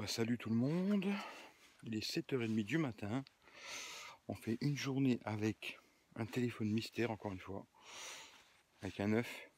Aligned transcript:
bah 0.00 0.06
salut 0.06 0.38
tout 0.38 0.48
le 0.48 0.56
monde. 0.56 1.12
Il 1.82 1.94
est 1.94 2.00
7h30 2.00 2.64
du 2.64 2.78
matin. 2.78 3.22
On 4.28 4.34
fait 4.34 4.56
une 4.62 4.74
journée 4.74 5.20
avec 5.26 5.78
un 6.16 6.24
téléphone 6.24 6.70
mystère 6.70 7.10
encore 7.10 7.32
une 7.32 7.38
fois. 7.38 7.66
Avec 8.80 8.98
un 8.98 9.08
9. 9.08 9.50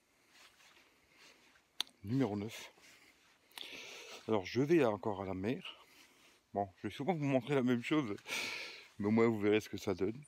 Numéro 2.03 2.37
9. 2.37 2.73
Alors 4.27 4.45
je 4.45 4.63
vais 4.63 4.85
encore 4.85 5.23
à 5.23 5.27
la 5.27 5.35
mer. 5.35 5.87
Bon, 6.55 6.69
je 6.79 6.89
vais 6.89 6.93
souvent 6.93 7.15
vous 7.15 7.25
montrer 7.25 7.55
la 7.55 7.63
même 7.63 7.85
chose. 7.85 8.17
Mais 8.99 9.07
au 9.07 9.13
moins 9.13 9.29
vous 9.29 9.39
verrez 9.39 9.61
ce 9.61 9.69
que 9.69 9.79
ça 9.79 9.95
donne. 9.95 10.21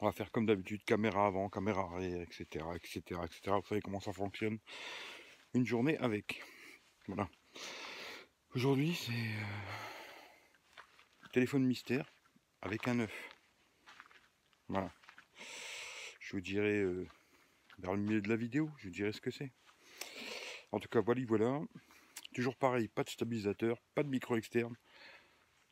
On 0.00 0.04
va 0.04 0.12
faire 0.12 0.30
comme 0.30 0.44
d'habitude, 0.44 0.84
caméra 0.84 1.24
avant, 1.24 1.48
caméra 1.48 1.84
arrière, 1.84 2.20
etc. 2.20 2.66
etc. 2.74 3.00
etc. 3.24 3.40
Vous 3.46 3.66
savez 3.66 3.80
comment 3.80 4.00
ça 4.00 4.12
fonctionne. 4.12 4.58
Une 5.54 5.64
journée 5.64 5.96
avec. 5.96 6.42
Voilà. 7.06 7.30
Aujourd'hui, 8.54 8.94
c'est 8.94 9.10
euh, 9.10 10.76
téléphone 11.32 11.64
mystère 11.64 12.08
avec 12.62 12.86
un 12.86 13.00
œuf. 13.00 13.28
Voilà. 14.68 14.92
Je 16.20 16.36
vous 16.36 16.40
dirai 16.40 16.78
euh, 16.78 17.08
vers 17.80 17.94
le 17.94 18.00
milieu 18.00 18.20
de 18.20 18.28
la 18.28 18.36
vidéo, 18.36 18.70
je 18.78 18.84
vous 18.84 18.94
dirai 18.94 19.12
ce 19.12 19.20
que 19.20 19.32
c'est. 19.32 19.50
En 20.70 20.78
tout 20.78 20.88
cas, 20.88 21.00
voilà, 21.00 21.20
voilà. 21.26 21.62
Toujours 22.32 22.54
pareil, 22.54 22.86
pas 22.86 23.02
de 23.02 23.10
stabilisateur, 23.10 23.76
pas 23.96 24.04
de 24.04 24.08
micro 24.08 24.36
externe. 24.36 24.76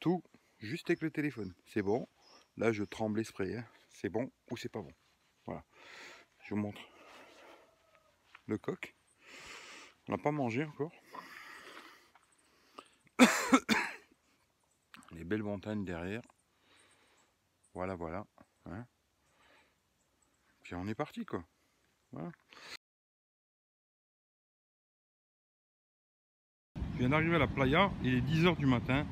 Tout 0.00 0.24
juste 0.58 0.90
avec 0.90 1.02
le 1.02 1.12
téléphone. 1.12 1.54
C'est 1.66 1.82
bon. 1.82 2.08
Là, 2.56 2.72
je 2.72 2.82
tremble 2.82 3.20
l'esprit. 3.20 3.54
Hein. 3.54 3.64
C'est 3.90 4.08
bon 4.08 4.28
ou 4.50 4.56
c'est 4.56 4.68
pas 4.68 4.82
bon. 4.82 4.92
Voilà. 5.46 5.64
Je 6.40 6.50
vous 6.52 6.60
montre 6.60 6.80
le 8.48 8.58
coq. 8.58 8.96
On 10.08 10.12
n'a 10.12 10.18
pas 10.18 10.32
mangé 10.32 10.64
encore. 10.64 10.92
Les 15.22 15.28
belles 15.28 15.44
montagnes 15.44 15.84
derrière. 15.84 16.22
Voilà, 17.74 17.94
voilà. 17.94 18.26
Hein. 18.66 18.84
Puis 20.62 20.74
on 20.74 20.84
est 20.88 20.96
parti, 20.96 21.24
quoi. 21.24 21.44
Je 26.74 26.98
viens 26.98 27.08
d'arriver 27.10 27.36
à 27.36 27.38
la 27.38 27.46
playa, 27.46 27.92
il 28.02 28.16
est 28.16 28.20
10h 28.20 28.56
du 28.56 28.66
matin. 28.66 29.06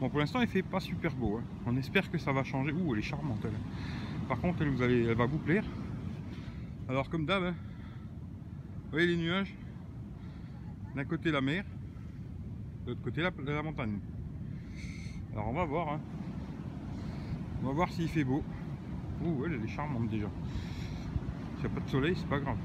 Bon, 0.00 0.10
pour 0.10 0.18
l'instant, 0.18 0.40
il 0.40 0.48
fait 0.48 0.64
pas 0.64 0.80
super 0.80 1.14
beau. 1.14 1.38
Hein. 1.38 1.44
On 1.66 1.76
espère 1.76 2.10
que 2.10 2.18
ça 2.18 2.32
va 2.32 2.42
changer. 2.42 2.72
Ouh, 2.72 2.92
elle 2.92 2.98
est 2.98 3.02
charmante, 3.02 3.44
elle. 3.44 4.26
Par 4.26 4.40
contre, 4.40 4.62
elle, 4.62 4.70
vous 4.70 4.82
allez, 4.82 5.04
elle 5.04 5.16
va 5.16 5.26
vous 5.26 5.38
plaire. 5.38 5.64
Alors, 6.88 7.08
comme 7.08 7.26
d'hab, 7.26 7.44
hein, 7.44 7.54
vous 8.86 8.90
voyez 8.90 9.06
les 9.06 9.16
nuages? 9.16 9.54
D'un 10.96 11.04
côté, 11.04 11.30
la 11.30 11.40
mer. 11.40 11.64
De 12.86 12.90
l'autre 12.90 13.02
côté, 13.02 13.22
la 13.22 13.62
montagne. 13.62 14.00
Alors, 15.34 15.48
on 15.48 15.52
va 15.52 15.64
voir. 15.64 15.88
Hein. 15.94 16.00
On 17.62 17.66
va 17.66 17.72
voir 17.72 17.90
s'il 17.90 18.08
fait 18.08 18.22
beau. 18.22 18.42
Ouh, 19.24 19.44
elle, 19.46 19.54
est 19.64 19.68
charmante 19.68 20.08
déjà. 20.08 20.28
S'il 21.56 21.66
n'y 21.68 21.72
a 21.72 21.74
pas 21.74 21.84
de 21.84 21.90
soleil, 21.90 22.14
c'est 22.16 22.28
pas 22.28 22.38
grave. 22.38 22.58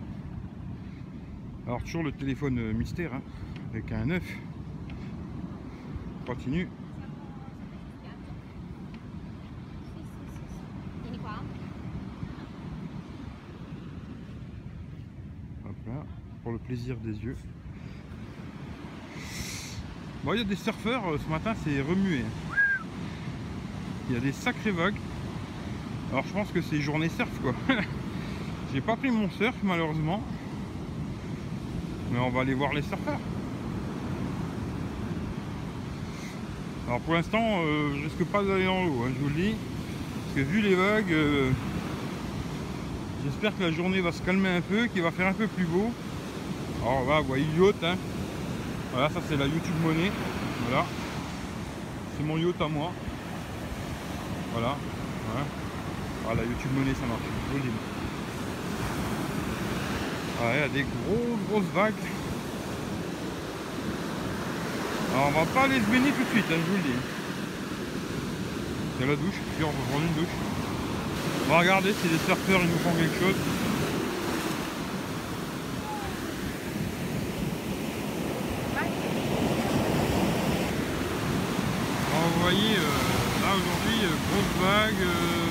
Alors, 1.65 1.81
toujours 1.81 2.03
le 2.03 2.11
téléphone 2.11 2.59
euh, 2.59 2.73
mystère, 2.73 3.13
hein, 3.13 3.21
avec 3.71 3.91
un 3.91 4.05
9. 4.05 4.23
Continue. 6.27 6.67
Hop 15.65 15.75
là, 15.87 16.05
pour 16.43 16.51
le 16.51 16.59
plaisir 16.59 16.97
des 16.97 17.17
yeux. 17.17 17.35
Bon, 20.23 20.33
il 20.33 20.39
y 20.39 20.41
a 20.41 20.43
des 20.43 20.55
surfeurs, 20.55 21.07
euh, 21.07 21.17
ce 21.17 21.29
matin 21.29 21.53
c'est 21.63 21.81
remué. 21.81 22.23
Il 24.09 24.15
y 24.15 24.17
a 24.17 24.21
des 24.21 24.31
sacrées 24.31 24.71
vagues. 24.71 24.97
Alors 26.11 26.25
je 26.27 26.33
pense 26.33 26.51
que 26.51 26.61
c'est 26.61 26.81
journée 26.81 27.09
surf 27.09 27.29
quoi. 27.43 27.53
J'ai 28.73 28.81
pas 28.81 28.95
pris 28.95 29.11
mon 29.11 29.29
surf 29.29 29.55
malheureusement. 29.61 30.23
Mais 32.11 32.17
on 32.17 32.31
va 32.31 32.41
aller 32.41 32.55
voir 32.55 32.73
les 32.73 32.81
surfeurs. 32.81 33.19
Alors 36.87 37.01
pour 37.01 37.13
l'instant, 37.13 37.61
euh, 37.61 37.91
je 37.97 38.03
risque 38.05 38.31
pas 38.31 38.41
d'aller 38.41 38.65
dans 38.65 38.83
l'eau, 38.83 39.03
hein, 39.05 39.11
je 39.15 39.21
vous 39.21 39.29
le 39.29 39.35
dis. 39.35 39.53
Parce 39.53 40.37
que 40.37 40.51
vu 40.51 40.61
les 40.61 40.73
vagues, 40.73 41.11
euh, 41.11 41.51
j'espère 43.23 43.55
que 43.55 43.61
la 43.61 43.71
journée 43.71 44.01
va 44.01 44.11
se 44.11 44.23
calmer 44.23 44.49
un 44.49 44.61
peu, 44.61 44.87
qu'il 44.87 45.03
va 45.03 45.11
faire 45.11 45.27
un 45.27 45.33
peu 45.33 45.45
plus 45.45 45.65
beau. 45.65 45.91
Alors 46.81 47.07
là, 47.07 47.19
vous 47.21 47.27
voyez 47.27 47.45
yacht, 47.59 47.83
hein. 47.83 47.95
Voilà, 48.91 49.09
ça 49.09 49.21
c'est 49.29 49.37
la 49.37 49.45
YouTube 49.45 49.75
monnaie. 49.83 50.11
Voilà. 50.67 50.83
C'est 52.17 52.23
mon 52.23 52.39
yacht 52.39 52.59
à 52.59 52.67
moi. 52.67 52.91
Voilà. 54.59 54.75
voilà. 56.25 56.41
Ah, 56.41 56.45
YouTube 56.45 56.71
monnaie, 56.75 56.93
ça 56.93 57.05
marche. 57.07 57.21
Je 57.23 57.51
vous 57.51 57.57
le 57.57 57.63
dis. 57.63 57.75
Ah, 60.41 60.51
il 60.53 60.59
y 60.59 60.63
a 60.63 60.67
des 60.67 60.83
grosses, 60.83 61.39
grosses 61.49 61.73
vagues. 61.73 61.93
Alors, 65.13 65.27
on 65.27 65.31
va 65.31 65.45
pas 65.45 65.61
aller 65.63 65.79
se 65.79 65.85
baigner 65.85 66.11
tout 66.11 66.23
de 66.23 66.29
suite, 66.29 66.45
hein, 66.51 66.59
je 66.59 66.71
vous 66.71 66.77
le 66.77 66.83
dis. 66.83 66.99
C'est 68.99 69.07
la 69.07 69.15
douche, 69.15 69.39
puis 69.55 69.63
on 69.63 69.71
va 69.71 69.83
prendre 69.89 70.03
une 70.03 70.21
douche. 70.21 70.35
On 71.47 71.51
va 71.51 71.59
regarder 71.59 71.93
si 71.93 72.09
les 72.09 72.19
surfeurs 72.19 72.59
ils 72.61 72.69
nous 72.69 72.79
font 72.79 72.93
quelque 72.99 73.19
chose. 73.19 73.35
vous 82.35 82.41
voyez, 82.41 82.75
euh, 82.77 83.41
là 83.41 83.55
aujourd'hui, 83.55 84.05
euh, 84.05 84.08
grosse 84.27 84.53
vague, 84.61 85.01
euh, 85.01 85.47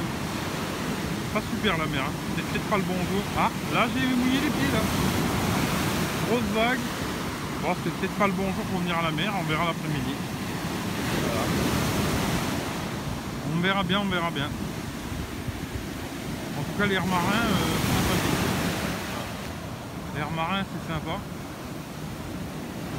pas 1.33 1.41
super 1.41 1.79
la 1.79 1.87
mer, 1.87 2.03
hein. 2.03 2.13
c'est 2.37 2.45
peut-être 2.45 2.69
pas 2.69 2.77
le 2.77 2.83
bon 2.83 2.95
jour. 2.95 3.23
Ah, 3.39 3.51
là 3.75 3.87
j'ai 3.95 4.07
mouillé 4.07 4.41
les 4.41 4.51
pieds 4.51 4.73
là. 4.73 4.83
Grosse 6.29 6.51
vague. 6.55 6.79
Bon, 7.63 7.75
c'est 7.83 7.93
peut-être 7.93 8.15
pas 8.15 8.27
le 8.27 8.33
bon 8.35 8.45
jour 8.45 8.65
pour 8.71 8.81
venir 8.81 8.97
à 8.99 9.03
la 9.03 9.11
mer, 9.11 9.33
on 9.39 9.43
verra 9.45 9.65
l'après-midi. 9.65 10.15
On 13.57 13.61
verra 13.61 13.83
bien, 13.83 14.01
on 14.01 14.09
verra 14.09 14.31
bien. 14.31 14.49
En 16.59 16.63
tout 16.63 16.79
cas, 16.79 16.87
l'air 16.87 17.05
marin, 17.07 17.45
sympathique. 17.95 18.45
L'air 20.15 20.31
marin, 20.31 20.63
c'est 20.63 20.93
sympa. 20.93 21.19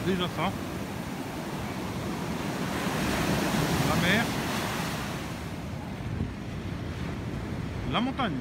Déjà 0.06 0.28
ça. 0.36 0.52
mer, 4.02 4.24
la 7.92 8.02
montagne. 8.02 8.34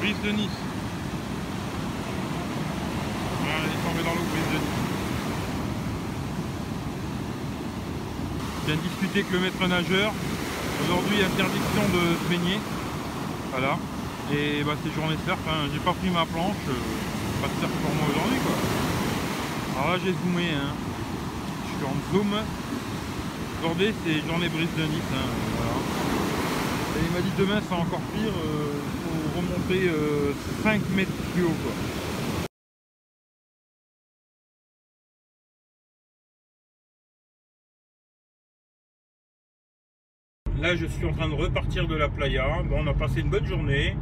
Brise 0.00 0.16
de 0.24 0.30
Nice. 0.30 0.50
Tombée 3.84 4.02
dans 4.02 4.14
l'eau, 4.14 4.26
brise 4.30 4.52
de 4.52 4.58
Nice. 4.58 4.86
Je 8.62 8.66
viens 8.66 8.76
de 8.76 8.80
discuter 8.88 9.20
avec 9.20 9.32
le 9.32 9.38
maître 9.40 9.66
nageur. 9.66 10.12
Aujourd'hui, 10.84 11.24
interdiction 11.24 11.82
de 11.94 12.16
se 12.16 12.28
baigner. 12.28 12.60
Voilà. 13.52 13.78
Et 14.32 14.62
bah, 14.64 14.72
c'est 14.82 14.92
journée 14.94 15.16
surf. 15.24 15.38
Hein. 15.48 15.68
J'ai 15.72 15.78
pas 15.80 15.92
pris 15.92 16.10
ma 16.10 16.26
planche. 16.26 16.56
Euh, 16.68 16.72
pas 17.40 17.48
de 17.48 17.54
surf 17.60 17.72
pour 17.82 17.94
moi 17.94 18.06
aujourd'hui 18.10 18.38
quoi. 18.40 18.56
Alors 19.76 19.92
là 19.92 19.98
j'ai 20.02 20.12
zoomé, 20.12 20.50
hein. 20.50 20.72
je 21.64 21.76
suis 21.76 21.84
en 21.84 21.96
zoom. 22.12 22.32
C'est 23.74 24.26
journée 24.26 24.48
brise 24.48 24.68
de 24.78 24.82
Nice. 24.84 25.02
Hein. 25.12 25.26
Et 26.96 27.04
il 27.04 27.12
m'a 27.12 27.20
dit 27.20 27.32
demain 27.36 27.60
c'est 27.68 27.74
encore 27.74 28.00
pire, 28.14 28.22
il 28.22 28.28
euh, 28.28 28.72
faut 29.02 29.40
remonter 29.40 29.90
5 30.62 30.80
euh, 30.80 30.96
mètres 30.96 31.10
plus 31.34 31.42
haut 31.42 31.48
quoi. 31.48 31.72
Là, 40.60 40.76
je 40.76 40.86
suis 40.86 41.04
en 41.04 41.12
train 41.12 41.28
de 41.28 41.34
repartir 41.34 41.86
de 41.86 41.96
la 41.96 42.08
playa. 42.08 42.62
Bon, 42.70 42.82
on 42.82 42.86
a 42.86 42.94
passé 42.94 43.20
une 43.20 43.28
bonne 43.30 43.46
journée. 43.46 43.96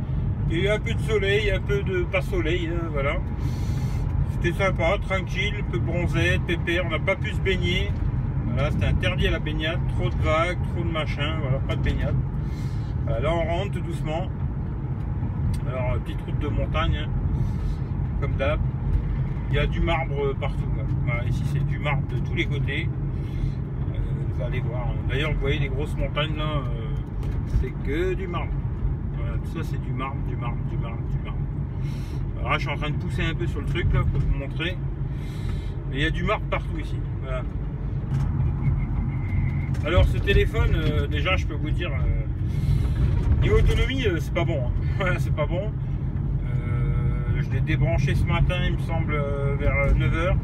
Il 0.50 0.60
y 0.60 0.68
a 0.68 0.74
un 0.74 0.78
peu 0.78 0.92
de 0.92 1.00
soleil, 1.00 1.50
un 1.50 1.60
peu 1.60 1.82
de 1.82 2.04
pas 2.04 2.22
soleil, 2.22 2.68
hein, 2.68 2.88
voilà. 2.92 3.16
C'était 4.32 4.56
sympa, 4.56 4.98
tranquille, 5.08 5.64
peu 5.72 5.78
bronzette, 5.78 6.42
pépère, 6.46 6.84
on 6.86 6.90
n'a 6.90 6.98
pas 6.98 7.16
pu 7.16 7.30
se 7.32 7.40
baigner. 7.40 7.90
Voilà, 8.54 8.70
c'était 8.70 8.86
interdit 8.86 9.26
à 9.26 9.32
la 9.32 9.38
baignade, 9.40 9.80
trop 9.96 10.08
de 10.08 10.16
vagues, 10.22 10.58
trop 10.74 10.84
de 10.84 10.90
machin, 10.90 11.38
voilà, 11.42 11.58
pas 11.58 11.76
de 11.76 11.82
baignade. 11.82 12.14
là 13.06 13.34
on 13.34 13.44
rentre 13.44 13.80
doucement. 13.80 14.28
Alors 15.68 15.98
petite 16.04 16.20
route 16.22 16.38
de 16.38 16.48
montagne, 16.48 16.96
hein, 17.04 17.08
comme 18.20 18.32
d'hab. 18.36 18.60
Il 19.50 19.56
y 19.56 19.58
a 19.58 19.66
du 19.66 19.80
marbre 19.80 20.34
partout. 20.34 20.64
Voilà, 21.04 21.24
ici 21.24 21.42
c'est 21.52 21.66
du 21.66 21.78
marbre 21.78 22.06
de 22.08 22.18
tous 22.26 22.34
les 22.34 22.46
côtés. 22.46 22.88
Euh, 23.92 23.98
vous 24.34 24.42
allez 24.42 24.60
voir. 24.60 24.86
D'ailleurs 25.08 25.32
vous 25.32 25.40
voyez 25.40 25.58
les 25.58 25.68
grosses 25.68 25.96
montagnes 25.96 26.36
là, 26.36 26.58
euh, 26.58 27.26
c'est 27.60 27.72
que 27.84 28.14
du 28.14 28.26
marbre 28.26 28.52
tout 29.44 29.58
ça 29.58 29.68
c'est 29.68 29.80
du 29.80 29.92
marbre, 29.92 30.16
du 30.28 30.36
marbre, 30.36 30.58
du 30.70 30.76
marbre, 30.76 30.98
du 31.10 31.18
marbre. 31.24 31.38
Alors 32.38 32.50
là, 32.50 32.58
je 32.58 32.62
suis 32.62 32.74
en 32.74 32.76
train 32.76 32.90
de 32.90 32.96
pousser 32.96 33.22
un 33.22 33.34
peu 33.34 33.46
sur 33.46 33.60
le 33.60 33.66
truc 33.66 33.92
là 33.92 34.00
pour 34.00 34.20
vous 34.20 34.38
montrer. 34.38 34.76
Mais 35.90 35.96
il 35.96 36.02
y 36.02 36.06
a 36.06 36.10
du 36.10 36.24
marque 36.24 36.44
partout 36.44 36.78
ici. 36.78 36.96
Voilà. 37.22 37.42
Alors 39.86 40.06
ce 40.06 40.16
téléphone, 40.16 40.74
euh, 40.76 41.06
déjà 41.06 41.36
je 41.36 41.44
peux 41.44 41.54
vous 41.54 41.70
dire, 41.70 41.90
euh, 41.90 43.42
niveau 43.42 43.58
autonomie, 43.58 44.06
euh, 44.06 44.18
c'est 44.18 44.32
pas 44.32 44.44
bon. 44.44 44.62
Hein. 45.00 45.14
c'est 45.18 45.34
pas 45.34 45.44
bon. 45.44 45.70
je 47.36 47.50
l'ai 47.50 47.60
débranché 47.60 48.14
ce 48.14 48.24
matin, 48.24 48.56
il 48.64 48.76
me 48.76 48.78
semble, 48.78 49.14
vers 49.58 49.94
9h. 49.94 50.36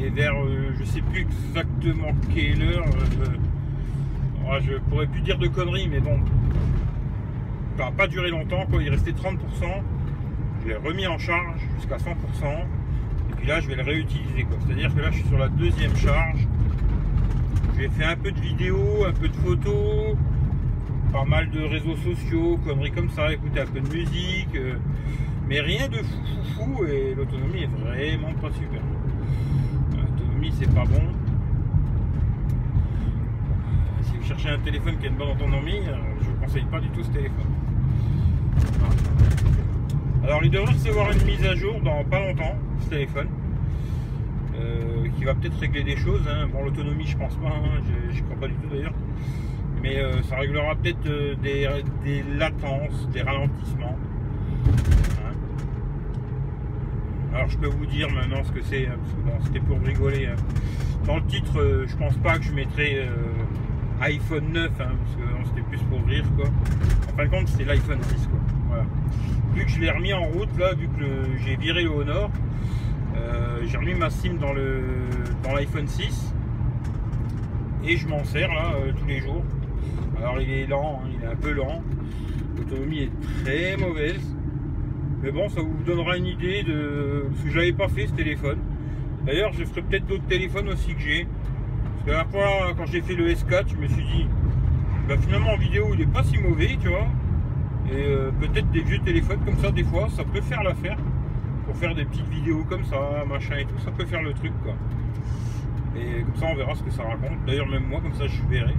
Et 0.00 0.10
vers, 0.10 0.34
je 0.78 0.84
sais 0.84 1.00
plus 1.00 1.22
exactement 1.22 2.12
quelle 2.34 2.62
heure. 2.62 2.84
Je 4.60 4.74
pourrais 4.90 5.06
plus 5.06 5.22
dire 5.22 5.38
de 5.38 5.46
conneries, 5.46 5.88
mais 5.88 6.00
bon, 6.00 6.20
ça 7.78 7.86
n'a 7.86 7.90
pas 7.92 8.06
duré 8.06 8.30
longtemps. 8.30 8.66
Quoi. 8.70 8.82
Il 8.82 8.90
restait 8.90 9.12
30%. 9.12 9.36
Je 10.62 10.68
l'ai 10.68 10.76
remis 10.76 11.06
en 11.06 11.16
charge 11.16 11.60
jusqu'à 11.76 11.96
100%. 11.96 12.10
Et 12.10 13.34
puis 13.36 13.46
là, 13.46 13.60
je 13.60 13.68
vais 13.68 13.76
le 13.76 13.82
réutiliser. 13.82 14.46
C'est-à-dire 14.66 14.94
que 14.94 15.00
là, 15.00 15.10
je 15.10 15.18
suis 15.18 15.28
sur 15.28 15.38
la 15.38 15.48
deuxième 15.48 15.96
charge. 15.96 16.46
J'ai 17.78 17.88
fait 17.90 18.04
un 18.04 18.16
peu 18.16 18.32
de 18.32 18.40
vidéos, 18.40 19.04
un 19.06 19.12
peu 19.12 19.28
de 19.28 19.36
photos, 19.36 20.16
pas 21.12 21.24
mal 21.24 21.48
de 21.50 21.60
réseaux 21.62 21.94
sociaux, 21.94 22.58
conneries 22.64 22.90
comme 22.90 23.08
ça, 23.10 23.32
écouter 23.32 23.60
un 23.60 23.66
peu 23.66 23.78
de 23.78 23.88
musique, 23.88 24.56
euh, 24.56 24.74
mais 25.48 25.60
rien 25.60 25.86
de 25.88 25.98
fou 25.98 26.18
fou 26.26 26.64
fou 26.76 26.84
et 26.86 27.14
l'autonomie 27.14 27.62
est 27.62 27.80
vraiment 27.80 28.32
pas 28.40 28.50
super. 28.50 28.80
L'autonomie 29.92 30.52
c'est 30.58 30.74
pas 30.74 30.86
bon. 30.86 31.02
Si 34.02 34.16
vous 34.16 34.26
cherchez 34.26 34.48
un 34.48 34.58
téléphone 34.58 34.98
qui 34.98 35.06
a 35.06 35.10
une 35.10 35.16
bonne 35.16 35.30
autonomie, 35.30 35.78
euh, 35.86 35.94
je 36.20 36.30
vous 36.30 36.36
conseille 36.40 36.64
pas 36.64 36.80
du 36.80 36.88
tout 36.88 37.04
ce 37.04 37.10
téléphone. 37.10 37.46
Alors 40.24 40.42
il 40.42 40.50
devrait 40.50 40.72
recevoir 40.72 41.12
une 41.12 41.22
mise 41.22 41.44
à 41.46 41.54
jour 41.54 41.80
dans 41.80 42.02
pas 42.02 42.18
longtemps, 42.26 42.56
ce 42.80 42.90
téléphone. 42.90 43.28
Euh, 44.56 44.97
qui 45.16 45.24
va 45.24 45.34
peut-être 45.34 45.58
régler 45.58 45.84
des 45.84 45.96
choses. 45.96 46.22
Hein. 46.28 46.48
Bon, 46.52 46.64
l'autonomie, 46.64 47.06
je 47.06 47.16
pense 47.16 47.34
pas, 47.36 47.48
hein. 47.48 47.80
je, 48.12 48.22
crois 48.22 48.36
pas 48.36 48.48
du 48.48 48.54
tout 48.54 48.68
d'ailleurs. 48.70 48.94
Mais 49.82 49.98
euh, 49.98 50.22
ça 50.22 50.36
réglera 50.36 50.74
peut-être 50.74 51.06
euh, 51.06 51.34
des, 51.42 52.22
latences, 52.36 53.08
des 53.12 53.22
ralentissements. 53.22 53.96
Hein. 54.66 55.34
Alors, 57.34 57.48
je 57.48 57.58
peux 57.58 57.68
vous 57.68 57.86
dire 57.86 58.10
maintenant 58.10 58.42
ce 58.44 58.52
que 58.52 58.62
c'est, 58.62 58.86
parce 58.86 59.12
que 59.12 59.20
bon, 59.20 59.44
c'était 59.44 59.60
pour 59.60 59.80
rigoler. 59.80 60.28
Dans 61.06 61.16
le 61.16 61.24
titre, 61.24 61.84
je 61.86 61.96
pense 61.96 62.16
pas 62.16 62.38
que 62.38 62.44
je 62.44 62.52
mettrai 62.52 63.08
iPhone 64.00 64.52
9, 64.52 64.70
parce 64.76 64.90
que 64.90 65.48
c'était 65.48 65.62
plus 65.68 65.80
pour 65.84 66.04
rire, 66.06 66.24
quoi. 66.36 66.46
En 67.12 67.16
fin 67.16 67.24
de 67.24 67.30
compte, 67.30 67.48
c'est 67.48 67.64
l'iPhone 67.64 68.02
6, 68.02 68.28
quoi. 68.28 68.84
Vu 69.54 69.64
que 69.64 69.70
je 69.70 69.80
l'ai 69.80 69.90
remis 69.90 70.12
en 70.12 70.24
route, 70.24 70.56
là, 70.58 70.74
vu 70.74 70.88
que 70.88 71.38
j'ai 71.44 71.56
viré 71.56 71.82
le 71.82 71.90
Honor, 71.90 72.30
euh, 73.28 73.60
j'ai 73.64 73.76
remis 73.76 73.94
ma 73.94 74.10
SIM 74.10 74.34
dans 74.34 74.52
le 74.52 74.82
dans 75.42 75.54
l'iPhone 75.54 75.86
6 75.86 76.34
et 77.84 77.96
je 77.96 78.08
m'en 78.08 78.24
sers 78.24 78.48
là 78.48 78.72
euh, 78.76 78.92
tous 78.98 79.06
les 79.06 79.20
jours. 79.20 79.42
Alors 80.18 80.40
il 80.40 80.50
est 80.50 80.66
lent, 80.66 81.02
hein, 81.04 81.08
il 81.14 81.24
est 81.24 81.28
un 81.28 81.36
peu 81.36 81.52
lent. 81.52 81.82
L'autonomie 82.56 83.02
est 83.02 83.44
très 83.44 83.76
mauvaise. 83.76 84.20
Mais 85.22 85.30
bon, 85.30 85.48
ça 85.48 85.60
vous 85.60 85.76
donnera 85.84 86.16
une 86.16 86.26
idée 86.26 86.62
de 86.62 87.26
ce 87.38 87.44
que 87.44 87.50
je 87.50 87.56
n'avais 87.56 87.72
pas 87.72 87.88
fait 87.88 88.06
ce 88.06 88.12
téléphone. 88.12 88.58
D'ailleurs, 89.26 89.52
je 89.52 89.64
ferai 89.64 89.82
peut-être 89.82 90.06
d'autres 90.06 90.26
téléphones 90.26 90.68
aussi 90.68 90.94
que 90.94 91.00
j'ai. 91.00 91.26
Parce 91.26 92.06
que 92.06 92.10
la 92.10 92.24
fois, 92.24 92.72
quand 92.76 92.86
j'ai 92.86 93.00
fait 93.00 93.14
le 93.14 93.28
S4, 93.28 93.64
je 93.68 93.76
me 93.76 93.88
suis 93.88 94.04
dit, 94.04 94.26
bah, 95.08 95.16
finalement 95.18 95.52
en 95.52 95.56
vidéo, 95.56 95.88
il 95.92 96.00
n'est 96.00 96.06
pas 96.06 96.22
si 96.22 96.38
mauvais, 96.38 96.78
tu 96.80 96.88
vois. 96.88 97.08
Et 97.90 98.06
euh, 98.06 98.30
peut-être 98.40 98.70
des 98.70 98.82
vieux 98.82 99.00
téléphones 99.00 99.40
comme 99.44 99.58
ça, 99.58 99.70
des 99.70 99.84
fois, 99.84 100.08
ça 100.10 100.24
peut 100.24 100.40
faire 100.40 100.62
l'affaire 100.62 100.98
pour 101.68 101.76
faire 101.76 101.94
des 101.94 102.06
petites 102.06 102.28
vidéos 102.28 102.64
comme 102.66 102.82
ça, 102.84 102.96
machin 103.28 103.58
et 103.58 103.66
tout, 103.66 103.78
ça 103.84 103.90
peut 103.90 104.06
faire 104.06 104.22
le 104.22 104.32
truc 104.32 104.52
quoi. 104.64 104.72
Et 105.94 106.22
comme 106.22 106.36
ça 106.36 106.46
on 106.50 106.54
verra 106.54 106.74
ce 106.74 106.82
que 106.82 106.90
ça 106.90 107.02
raconte. 107.02 107.44
D'ailleurs 107.46 107.68
même 107.68 107.84
moi 107.86 108.00
comme 108.00 108.14
ça 108.14 108.26
je 108.26 108.42
verrai. 108.48 108.74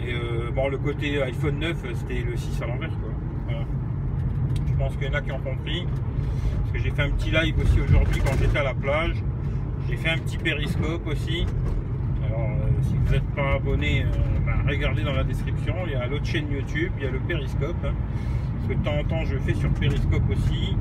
Et 0.00 0.12
euh, 0.12 0.50
bon 0.52 0.68
le 0.68 0.78
côté 0.78 1.22
iPhone 1.22 1.60
9 1.60 1.76
c'était 1.94 2.22
le 2.22 2.36
6 2.36 2.60
à 2.60 2.66
l'envers 2.66 2.90
quoi. 2.90 3.56
Je 4.66 4.74
pense 4.74 4.96
qu'il 4.96 5.06
y 5.06 5.10
en 5.10 5.14
a 5.14 5.20
qui 5.22 5.30
ont 5.30 5.38
compris. 5.38 5.86
Parce 5.86 6.72
que 6.72 6.78
j'ai 6.80 6.90
fait 6.90 7.02
un 7.02 7.10
petit 7.10 7.30
live 7.30 7.54
aussi 7.60 7.80
aujourd'hui 7.80 8.20
quand 8.26 8.36
j'étais 8.40 8.58
à 8.58 8.64
la 8.64 8.74
plage. 8.74 9.22
J'ai 9.88 9.96
fait 9.96 10.10
un 10.10 10.18
petit 10.18 10.38
périscope 10.38 11.06
aussi. 11.06 11.46
Alors 12.26 12.50
euh, 12.50 12.82
si 12.82 12.96
vous 12.96 13.12
n'êtes 13.12 13.34
pas 13.36 13.54
abonné, 13.54 14.02
euh, 14.02 14.06
ben, 14.44 14.68
regardez 14.68 15.04
dans 15.04 15.14
la 15.14 15.22
description, 15.22 15.76
il 15.86 15.92
y 15.92 15.94
a 15.94 16.04
l'autre 16.08 16.26
chaîne 16.26 16.50
YouTube, 16.50 16.90
il 16.98 17.04
y 17.04 17.06
a 17.06 17.12
le 17.12 17.20
périscope. 17.20 17.76
Hein 17.84 17.94
de 18.74 18.82
temps 18.82 18.98
en 18.98 19.04
temps 19.04 19.24
je 19.24 19.36
fais 19.38 19.54
sur 19.54 19.70
Periscope 19.70 20.28
aussi. 20.30 20.76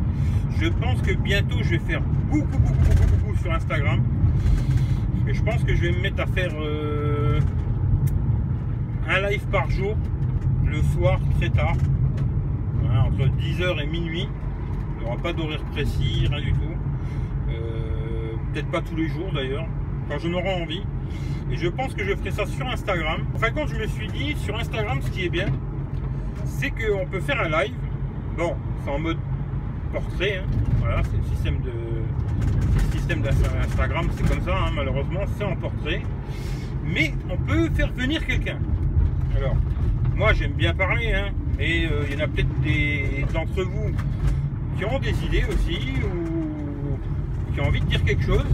Je 0.60 0.68
pense 0.68 1.02
que 1.02 1.14
bientôt 1.14 1.58
je 1.62 1.72
vais 1.72 1.80
faire 1.80 2.02
beaucoup, 2.30 2.58
beaucoup, 2.58 2.74
beaucoup, 2.74 3.26
beaucoup 3.26 3.38
sur 3.38 3.52
Instagram. 3.52 4.02
Et 5.28 5.34
je 5.34 5.42
pense 5.42 5.64
que 5.64 5.76
je 5.76 5.82
vais 5.82 5.92
me 5.92 6.02
mettre 6.02 6.22
à 6.22 6.28
faire 6.28 6.52
euh, 6.60 7.40
un 9.10 9.30
live 9.30 9.46
par 9.52 9.70
jour, 9.70 9.96
le 10.66 10.82
soir 10.94 11.20
très 11.40 11.50
tard, 11.50 11.76
entre 13.06 13.26
10h 13.38 13.82
et 13.82 13.88
minuit. 13.88 14.28
Il 14.98 15.04
n'y 15.04 15.06
aura 15.06 15.18
pas 15.22 15.34
d'horaire 15.34 15.64
précis, 15.72 16.28
rien 16.30 16.42
du 16.42 16.54
tout. 16.54 16.76
Euh, 17.50 18.34
peut-être 18.54 18.70
pas 18.70 18.82
tous 18.82 18.96
les 18.96 19.08
jours 19.08 19.32
d'ailleurs, 19.34 19.66
quand 20.10 20.20
je 20.20 20.28
n'aurai 20.28 20.62
envie. 20.62 20.84
Et 21.52 21.58
je 21.58 21.68
pense 21.68 21.94
que 21.94 22.04
je 22.04 22.16
ferai 22.16 22.32
ça 22.32 22.46
sur 22.46 22.68
Instagram. 22.68 23.22
Enfin, 23.36 23.52
quand 23.54 23.68
je 23.68 23.76
me 23.76 23.88
suis 23.88 24.08
dit, 24.08 24.36
sur 24.38 24.58
Instagram, 24.58 25.00
ce 25.02 25.12
qui 25.12 25.26
est 25.26 25.30
bien, 25.30 25.48
c'est 26.58 26.72
qu'on 26.72 27.06
peut 27.06 27.20
faire 27.20 27.40
un 27.40 27.50
live. 27.50 27.76
Bon, 28.38 28.56
c'est 28.84 28.90
en 28.90 29.00
mode 29.00 29.18
portrait. 29.92 30.38
Hein. 30.38 30.48
Voilà, 30.80 31.02
c'est 31.04 31.18
le 31.18 31.36
système 31.36 31.62
de 31.62 31.72
système 32.92 33.22
d'Instagram, 33.22 34.08
c'est 34.16 34.28
comme 34.28 34.42
ça, 34.42 34.58
hein, 34.58 34.72
malheureusement, 34.74 35.22
c'est 35.38 35.44
en 35.44 35.56
portrait. 35.56 36.02
Mais 36.84 37.14
on 37.30 37.38
peut 37.38 37.70
faire 37.70 37.92
venir 37.94 38.26
quelqu'un. 38.26 38.58
Alors, 39.36 39.56
moi 40.16 40.34
j'aime 40.34 40.54
bien 40.54 40.74
parler, 40.74 41.14
hein, 41.14 41.30
euh, 41.60 42.06
il 42.10 42.14
y 42.14 42.18
en 42.18 42.24
a 42.24 42.28
peut-être 42.28 42.62
des 42.62 43.26
d'entre 43.34 43.64
vous 43.64 43.92
qui 44.78 44.86
ont 44.86 45.00
des 45.00 45.14
idées 45.24 45.44
aussi 45.50 45.94
ou 46.04 47.54
qui 47.54 47.62
ont 47.62 47.66
envie 47.66 47.82
de 47.82 47.86
dire 47.86 48.04
quelque 48.04 48.24
chose. 48.24 48.46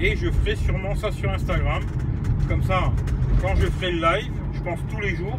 Et 0.00 0.16
je 0.16 0.30
ferai 0.30 0.56
sûrement 0.56 0.94
ça 0.94 1.12
sur 1.12 1.30
Instagram. 1.30 1.82
Comme 2.48 2.62
ça, 2.62 2.92
quand 3.42 3.54
je 3.56 3.66
ferai 3.66 3.92
le 3.92 4.00
live, 4.00 4.32
je 4.54 4.60
pense 4.60 4.78
tous 4.90 5.00
les 5.00 5.14
jours, 5.16 5.38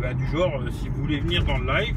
eh 0.00 0.02
ben, 0.02 0.16
du 0.16 0.26
genre, 0.28 0.62
euh, 0.62 0.70
si 0.70 0.88
vous 0.88 1.02
voulez 1.02 1.20
venir 1.20 1.44
dans 1.44 1.58
le 1.58 1.66
live, 1.66 1.94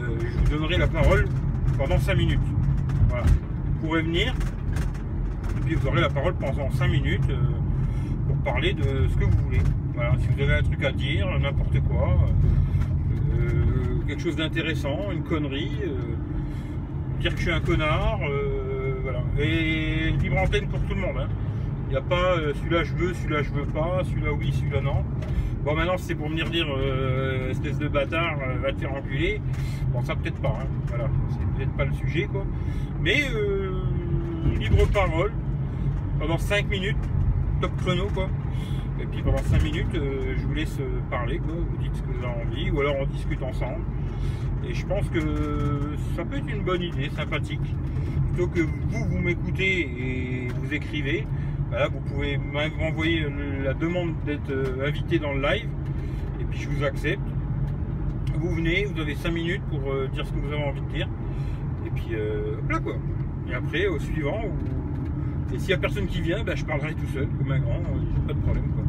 euh, 0.00 0.16
je 0.18 0.38
vous 0.38 0.58
donnerai 0.58 0.78
la 0.78 0.86
parole 0.86 1.28
pendant 1.76 1.98
5 1.98 2.14
minutes. 2.14 2.40
Vous 3.10 3.86
pourrez 3.86 4.00
venir, 4.00 4.32
et 5.58 5.60
puis 5.60 5.74
vous 5.74 5.86
aurez 5.88 6.00
la 6.00 6.08
parole 6.08 6.34
pendant 6.34 6.70
5 6.70 6.88
minutes 6.88 7.28
euh, 7.28 7.36
pour 8.28 8.36
parler 8.38 8.72
de 8.72 8.82
ce 8.82 9.18
que 9.18 9.24
vous 9.24 9.38
voulez. 9.44 9.60
Voilà. 9.94 10.14
Si 10.20 10.26
vous 10.28 10.42
avez 10.42 10.54
un 10.54 10.62
truc 10.62 10.82
à 10.84 10.92
dire, 10.92 11.28
n'importe 11.38 11.80
quoi, 11.80 12.16
quelque 14.06 14.22
chose 14.22 14.36
d'intéressant, 14.36 15.10
une 15.12 15.22
connerie, 15.22 15.72
dire 17.20 17.32
que 17.32 17.38
je 17.38 17.42
suis 17.42 17.52
un 17.52 17.60
connard, 17.60 18.20
voilà. 19.02 19.20
Et 19.38 20.12
libre 20.22 20.38
antenne 20.38 20.66
pour 20.68 20.80
tout 20.80 20.94
le 20.94 21.00
monde. 21.00 21.16
Hein. 21.18 21.28
Il 21.88 21.90
n'y 21.90 21.96
a 21.96 22.02
pas 22.02 22.36
celui-là 22.54 22.84
je 22.84 22.94
veux, 22.94 23.12
celui-là 23.12 23.42
je 23.42 23.50
veux 23.50 23.66
pas, 23.66 24.02
celui-là 24.04 24.32
oui, 24.32 24.52
celui-là 24.52 24.80
non. 24.80 25.04
Bon, 25.64 25.76
maintenant, 25.76 25.96
c'est 25.96 26.16
pour 26.16 26.28
venir 26.28 26.50
dire 26.50 26.66
euh, 26.76 27.50
espèce 27.50 27.78
de 27.78 27.86
bâtard, 27.86 28.36
euh, 28.42 28.58
va 28.60 28.72
te 28.72 28.80
faire 28.80 28.92
enculer. 28.92 29.40
Bon, 29.92 30.02
ça 30.02 30.16
peut-être 30.16 30.40
pas, 30.40 30.58
hein. 30.60 30.66
voilà, 30.88 31.08
c'est 31.30 31.56
peut-être 31.56 31.76
pas 31.76 31.84
le 31.84 31.92
sujet, 31.92 32.24
quoi. 32.24 32.44
Mais 33.00 33.22
euh, 33.32 33.70
libre 34.58 34.88
parole 34.88 35.30
pendant 36.18 36.38
5 36.38 36.68
minutes, 36.68 36.96
top 37.60 37.70
chrono, 37.76 38.08
quoi. 38.12 38.28
Et 39.00 39.06
puis 39.06 39.22
pendant 39.22 39.38
5 39.38 39.62
minutes, 39.62 39.94
je 39.94 40.44
vous 40.44 40.54
laisse 40.54 40.78
parler, 41.10 41.38
quoi. 41.38 41.54
Vous 41.54 41.76
dites 41.80 41.94
ce 41.94 42.02
que 42.02 42.08
vous 42.08 42.24
avez 42.24 42.42
envie, 42.42 42.70
ou 42.72 42.80
alors 42.80 42.96
on 42.98 43.06
discute 43.06 43.42
ensemble. 43.44 43.84
Et 44.68 44.74
je 44.74 44.84
pense 44.84 45.08
que 45.10 45.96
ça 46.16 46.24
peut 46.24 46.38
être 46.38 46.48
une 46.48 46.64
bonne 46.64 46.82
idée, 46.82 47.08
sympathique. 47.10 47.60
Plutôt 48.32 48.48
que 48.48 48.60
vous, 48.62 49.04
vous 49.08 49.18
m'écoutez 49.18 49.80
et 49.80 50.48
vous 50.48 50.74
écrivez, 50.74 51.24
vous 51.90 52.00
pouvez 52.00 52.38
m'envoyer 52.38 53.26
la 53.64 53.72
demande 53.74 54.14
d'être 54.26 54.50
euh, 54.50 54.86
invité 54.86 55.18
dans 55.18 55.32
le 55.32 55.40
live 55.40 55.68
et 56.40 56.44
puis 56.44 56.60
je 56.60 56.68
vous 56.68 56.84
accepte. 56.84 57.22
Vous 58.34 58.54
venez, 58.54 58.84
vous 58.84 59.00
avez 59.00 59.14
5 59.14 59.30
minutes 59.30 59.62
pour 59.70 59.90
euh, 59.90 60.08
dire 60.12 60.26
ce 60.26 60.32
que 60.32 60.38
vous 60.38 60.52
avez 60.52 60.62
envie 60.62 60.80
de 60.80 60.92
dire. 60.94 61.08
Et 61.86 61.90
puis 61.90 62.08
euh, 62.12 62.56
hop 62.58 62.70
là 62.70 62.78
quoi. 62.78 62.94
Et 63.50 63.54
après 63.54 63.86
au 63.86 63.98
suivant, 63.98 64.42
et 65.52 65.58
s'il 65.58 65.68
n'y 65.68 65.74
a 65.74 65.78
personne 65.78 66.06
qui 66.06 66.20
vient, 66.20 66.42
ben, 66.44 66.56
je 66.56 66.64
parlerai 66.64 66.94
tout 66.94 67.06
seul 67.12 67.26
comme 67.38 67.52
un 67.52 67.58
grand, 67.58 67.80
pas 68.26 68.34
de 68.34 68.38
problème 68.38 68.68
quoi. 68.74 68.84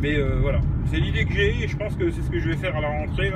Mais 0.00 0.20
voilà, 0.40 0.60
c'est 0.86 0.98
l'idée 0.98 1.24
que 1.24 1.32
j'ai 1.32 1.62
et 1.62 1.68
je 1.68 1.76
pense 1.76 1.94
que 1.94 2.10
c'est 2.10 2.22
ce 2.22 2.30
que 2.30 2.40
je 2.40 2.48
vais 2.48 2.56
faire 2.56 2.76
à 2.76 2.80
la 2.80 2.88
rentrée. 2.88 3.30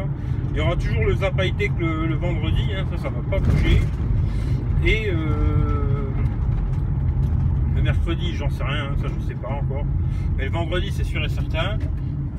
Il 0.51 0.57
y 0.57 0.61
aura 0.61 0.75
toujours 0.75 1.05
le 1.05 1.15
Zap 1.15 1.39
le 1.39 2.15
vendredi, 2.17 2.71
hein, 2.77 2.85
ça 2.91 3.03
ça 3.03 3.09
va 3.09 3.21
pas 3.31 3.39
bouger. 3.39 3.79
Et 4.85 5.13
mercredi, 7.87 8.35
j'en 8.35 8.51
sais 8.51 8.65
rien, 8.65 8.91
ça 9.01 9.07
je 9.07 9.29
sais 9.29 9.35
pas 9.35 9.49
encore. 9.49 9.85
Mais 10.37 10.49
vendredi, 10.49 10.91
c'est 10.91 11.05
sûr 11.05 11.25
et 11.25 11.29
certain. 11.29 11.79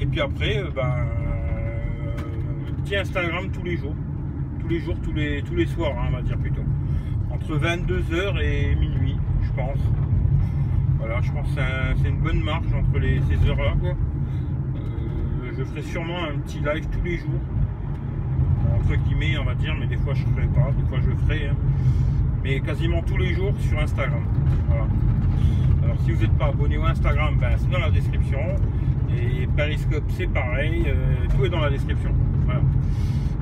Et 0.01 0.05
puis 0.05 0.19
après, 0.19 0.57
euh, 0.57 0.69
ben, 0.75 1.05
petit 2.83 2.97
Instagram 2.97 3.49
tous 3.51 3.63
les 3.63 3.77
jours. 3.77 3.95
tous 4.59 4.67
les 4.67 4.79
jours, 4.81 4.97
tous 5.01 5.13
les, 5.13 5.41
tous 5.43 5.55
les 5.55 5.65
soirs, 5.65 5.93
hein, 5.97 6.07
on 6.09 6.15
va 6.17 6.21
dire 6.21 6.37
plutôt. 6.37 6.65
Entre 7.31 7.57
22h 7.57 8.41
et 8.41 8.75
minuit, 8.75 9.15
je 9.41 9.51
pense. 9.53 9.79
Voilà, 10.97 11.21
je 11.21 11.31
pense 11.31 11.47
que 11.47 11.61
c'est 12.01 12.09
une 12.09 12.19
bonne 12.19 12.43
marge 12.43 12.67
entre 12.73 12.99
les, 12.99 13.21
ces 13.29 13.49
heures-là. 13.49 13.73
Euh, 13.85 15.51
je 15.57 15.63
ferai 15.63 15.81
sûrement 15.81 16.25
un 16.25 16.39
petit 16.39 16.59
live 16.59 16.87
tous 16.91 17.03
les 17.05 17.19
jours. 17.19 17.39
Entre 18.75 19.01
guillemets, 19.05 19.37
on 19.37 19.45
va 19.45 19.55
dire, 19.55 19.73
mais 19.79 19.87
des 19.87 19.95
fois 19.95 20.13
je 20.13 20.25
ne 20.25 20.31
ferai 20.33 20.47
pas, 20.47 20.71
des 20.77 20.85
fois 20.89 20.99
je 20.99 21.15
ferai. 21.25 21.47
Hein. 21.47 21.55
mais 22.43 22.59
quasiment 22.59 23.01
tous 23.01 23.17
les 23.17 23.33
jours 23.33 23.53
sur 23.61 23.79
Instagram. 23.79 24.23
Voilà. 24.67 24.87
Si 26.03 26.11
vous 26.11 26.21
n'êtes 26.21 26.37
pas 26.37 26.47
abonné 26.47 26.77
au 26.77 26.85
Instagram, 26.85 27.35
ben, 27.39 27.51
c'est 27.57 27.69
dans 27.69 27.79
la 27.79 27.91
description. 27.91 28.39
Et 29.15 29.47
Periscope 29.55 30.03
c'est 30.09 30.27
pareil, 30.27 30.85
euh, 30.87 31.25
tout 31.35 31.45
est 31.45 31.49
dans 31.49 31.61
la 31.61 31.69
description. 31.69 32.11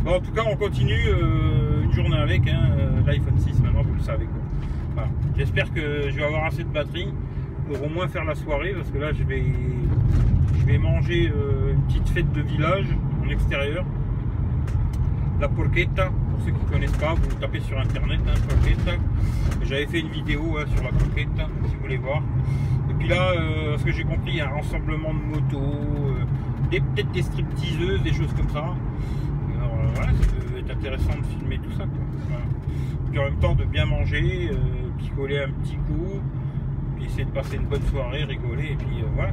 en 0.06 0.20
tout 0.20 0.32
cas 0.32 0.44
on 0.48 0.56
continue 0.56 1.08
euh, 1.08 1.84
une 1.84 1.92
journée 1.92 2.18
avec 2.18 2.48
hein, 2.48 2.70
l'iPhone 3.06 3.40
6 3.40 3.62
maintenant 3.62 3.82
vous 3.82 3.96
le 3.96 4.02
savez 4.02 4.28
J'espère 5.38 5.74
que 5.74 6.10
je 6.10 6.16
vais 6.16 6.24
avoir 6.24 6.46
assez 6.46 6.64
de 6.64 6.70
batterie 6.70 7.10
pour 7.68 7.84
au 7.84 7.90
moins 7.90 8.08
faire 8.08 8.24
la 8.24 8.36
soirée 8.36 8.74
parce 8.74 8.90
que 8.90 8.98
là 8.98 9.12
je 9.12 9.24
vais 9.24 9.44
je 10.60 10.66
vais 10.66 10.78
manger 10.78 11.32
euh, 11.36 11.74
une 11.74 11.82
petite 11.84 12.10
fête 12.10 12.32
de 12.32 12.42
village 12.42 12.88
en 13.24 13.30
extérieur. 13.30 13.86
La 15.40 15.48
porchetta 15.50 16.10
pour 16.36 16.46
ceux 16.46 16.52
qui 16.52 16.66
ne 16.66 16.72
connaissent 16.72 16.98
pas 16.98 17.14
vous 17.14 17.36
tapez 17.40 17.60
sur 17.62 17.80
internet 17.80 18.20
hein, 18.28 18.92
j'avais 19.64 19.86
fait 19.88 20.00
une 20.02 20.10
vidéo 20.10 20.58
hein, 20.58 20.66
sur 20.74 20.84
la 20.84 20.92
porchetta 20.92 21.48
si 21.68 21.76
vous 21.76 21.82
voulez 21.82 21.98
voir 21.98 22.22
et 22.90 22.94
puis 22.94 23.08
là 23.08 23.32
euh, 23.32 23.78
ce 23.78 23.84
que 23.84 23.92
j'ai 23.92 24.04
compris 24.04 24.32
il 24.32 24.36
y 24.36 24.42
a 24.42 24.50
un 24.50 24.56
rassemblement 24.56 25.14
de 25.14 25.20
motos 25.20 25.58
euh, 25.58 26.80
peut-être 26.82 27.12
des 27.12 27.22
stripteaseuses 27.22 28.04
des 28.04 28.14
choses 28.14 28.34
comme 28.36 28.50
ça 28.50 28.60
alors 29.56 29.76
voilà 29.96 30.12
ça 30.12 30.28
peut 30.28 30.60
être 30.60 30.72
intéressant 30.72 31.18
de 31.20 31.26
filmer 31.26 31.60
tout 31.60 31.72
ça 31.78 31.86
puis 33.10 33.20
en 33.20 33.24
même 33.24 33.40
temps 33.40 33.56
de 33.56 33.64
bien 33.64 33.86
manger 33.86 34.52
picoler 34.98 35.40
un 35.40 35.50
petit 35.50 35.76
coup 35.76 36.22
puis 36.96 37.06
essayer 37.06 37.26
de 37.26 37.32
passer 37.32 37.58
une 37.58 37.66
bonne 37.66 37.84
soirée, 37.84 38.24
rigoler, 38.24 38.72
et 38.72 38.76
puis 38.76 39.02
euh, 39.02 39.08
voilà. 39.16 39.32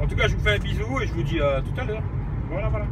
En 0.00 0.06
tout 0.06 0.16
cas, 0.16 0.28
je 0.28 0.36
vous 0.36 0.42
fais 0.42 0.56
un 0.56 0.58
bisou 0.58 1.00
et 1.00 1.06
je 1.06 1.12
vous 1.12 1.22
dis 1.22 1.40
à 1.40 1.60
tout 1.60 1.80
à 1.80 1.84
l'heure. 1.84 2.02
Voilà, 2.50 2.68
voilà. 2.68 2.86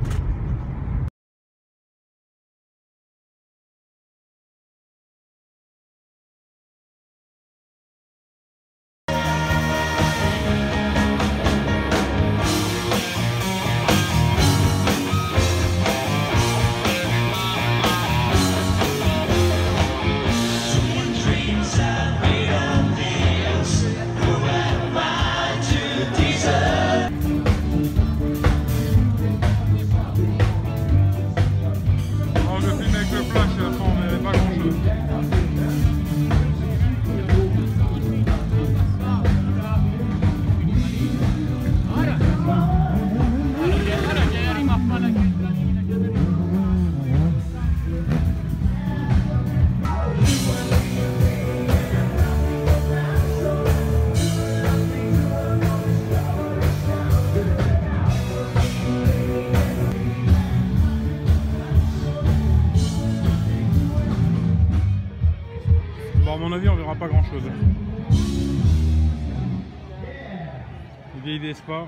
Vespa. 71.69 71.87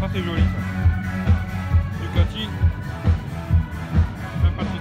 Ça 0.00 0.08
c'est 0.12 0.22
joli 0.22 0.42
ça. 0.42 0.60
Ducati. 2.02 2.48
Sympathique. 4.42 4.80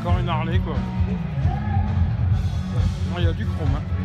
Encore 0.00 0.18
une 0.18 0.28
Harley 0.28 0.58
quoi. 0.60 0.76
il 3.18 3.24
y 3.24 3.26
a 3.26 3.32
du 3.32 3.44
chrome. 3.44 3.68
Hein. 3.76 3.95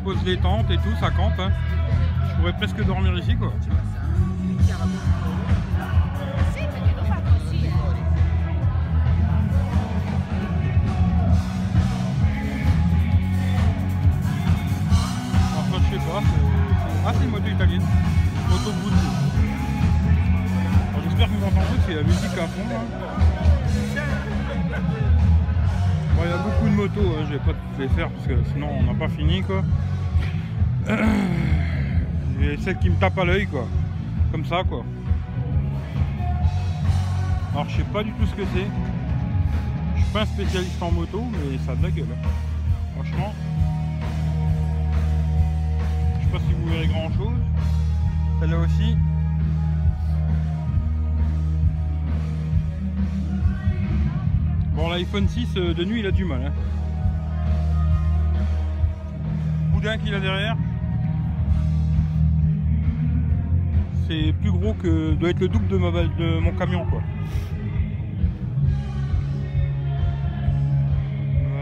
Pose 0.00 0.22
les 0.24 0.36
tentes 0.38 0.70
et 0.70 0.76
tout, 0.76 0.94
ça 0.98 1.10
campe. 1.10 1.38
Hein. 1.38 1.50
Je 2.28 2.36
pourrais 2.36 2.52
presque 2.52 2.84
dormir 2.84 3.16
ici 3.18 3.36
quoi. 3.36 3.52
Enfin 15.58 15.80
je 15.84 15.96
sais 15.96 16.02
pas, 16.04 16.22
ah 17.06 17.12
c'est 17.14 17.24
une 17.24 17.30
moto 17.30 17.46
italienne, 17.46 17.82
moto 18.48 18.72
J'espère 21.02 21.26
que 21.28 21.32
vous 21.32 21.46
entendez, 21.46 21.80
c'est 21.86 21.94
la 21.94 22.02
musique 22.02 22.38
à 22.38 22.46
fond. 22.46 22.64
Hein. 26.18 26.22
il 26.24 26.30
y 26.30 26.32
a 26.32 26.38
beaucoup 26.38 26.68
de 26.68 26.74
motos, 26.74 27.16
hein. 27.16 27.24
je 27.26 27.32
vais 27.34 27.38
pas 27.38 27.52
les 27.78 27.88
faire 27.88 28.10
parce 28.10 28.26
que 28.26 28.34
sinon 28.52 28.68
on 28.78 28.82
n'a 28.82 28.94
pas 28.94 29.08
fini 29.08 29.42
quoi. 29.42 29.62
Et 32.42 32.56
celle 32.58 32.78
qui 32.78 32.90
me 32.90 32.96
tape 32.96 33.18
à 33.18 33.24
l'œil 33.24 33.46
quoi. 33.46 33.66
Comme 34.32 34.44
ça 34.44 34.62
quoi. 34.64 34.84
Alors 37.52 37.68
je 37.68 37.76
sais 37.76 37.84
pas 37.92 38.02
du 38.02 38.12
tout 38.12 38.26
ce 38.26 38.34
que 38.34 38.42
c'est. 38.54 38.66
Je 39.96 40.02
suis 40.02 40.12
pas 40.12 40.22
un 40.22 40.26
spécialiste 40.26 40.82
en 40.82 40.90
moto 40.90 41.22
mais 41.32 41.58
ça 41.64 41.72
a 41.72 41.76
de 41.76 41.82
la 41.82 41.90
gueule. 41.90 42.06
Hein. 42.12 42.28
Franchement. 42.94 43.34
Je 46.18 46.24
sais 46.24 46.32
pas 46.32 46.38
si 46.38 46.52
vous 46.52 46.68
verrez 46.68 46.86
grand 46.86 47.10
chose. 47.12 47.38
Celle-là 48.40 48.58
aussi. 48.58 48.96
Bon 54.80 54.88
l'iPhone 54.88 55.28
6 55.28 55.48
euh, 55.58 55.74
de 55.74 55.84
nuit 55.84 56.00
il 56.00 56.06
a 56.06 56.10
du 56.10 56.24
mal. 56.24 56.40
Hein. 56.46 56.52
Boudin 59.74 59.98
qu'il 59.98 60.14
a 60.14 60.20
derrière. 60.20 60.56
c'est 64.08 64.32
plus 64.40 64.50
gros 64.50 64.72
que 64.72 65.12
doit 65.12 65.28
être 65.28 65.40
le 65.40 65.48
double 65.48 65.68
de, 65.68 65.76
ma, 65.76 65.90
de 65.90 66.38
mon 66.40 66.52
camion 66.52 66.86
quoi. 66.86 67.02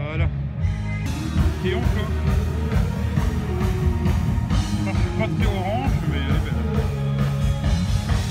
Voilà. 0.07 0.29
Et 1.65 1.75
on 1.75 1.81
peut. 1.81 2.07
je 4.85 4.91
suis 4.91 5.19
pas 5.19 5.27
très 5.27 5.57
orange, 5.57 5.91
mais 6.09 6.19
euh, 6.19 6.39
ben, 6.45 6.55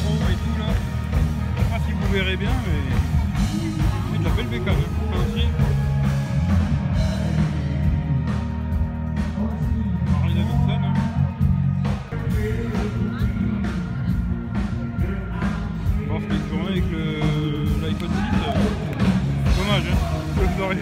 oh 0.09 0.31
et 0.31 0.35
tout 0.35 0.59
là. 0.59 0.73
Je 1.59 1.63
sais 1.63 1.69
pas 1.69 1.79
si 1.87 1.93
vous 1.93 2.11
verrez 2.11 2.39
bien, 2.39 2.53
mais 2.67 3.18
c'est 4.19 4.25
de 4.25 4.29
la 4.29 4.35
belle 4.35 4.47
bécane, 4.47 4.75
hein. 4.75 5.13
ça 5.13 5.19
aussi. 5.19 5.49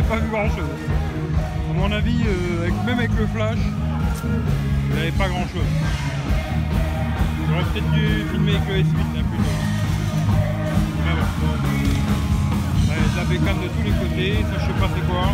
pas 0.08 0.16
vu 0.18 0.28
grand 0.30 0.48
chose. 0.50 0.70
À 1.70 1.72
mon 1.72 1.90
avis, 1.90 2.22
euh, 2.26 2.70
même 2.86 2.98
avec 2.98 3.10
le 3.18 3.26
flash, 3.26 3.58
il 4.88 4.94
n'y 4.94 5.00
avait 5.00 5.10
pas 5.12 5.28
grand 5.28 5.46
chose. 5.48 5.66
J'aurais 7.48 7.64
peut-être 7.64 7.90
dû 7.90 8.24
filmer 8.30 8.56
avec 8.56 8.68
le 8.68 8.74
S8 8.74 8.84
hein, 8.84 9.24
plutôt. 9.30 9.50
Mais 11.04 12.05
la 13.16 13.24
bécane 13.24 13.56
de 13.62 13.68
tous 13.68 13.82
les 13.82 13.92
côtés, 13.92 14.44
ça 14.44 14.58
je 14.58 14.66
sais 14.66 14.78
pas 14.78 14.88
c'est 14.94 15.06
quoi. 15.06 15.32